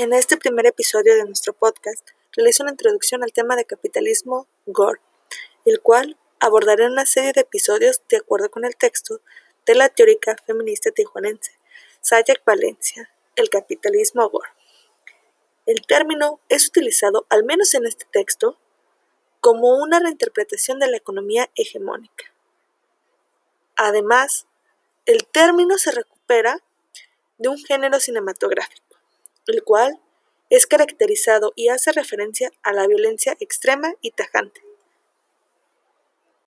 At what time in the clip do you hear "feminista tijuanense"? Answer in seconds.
10.46-11.52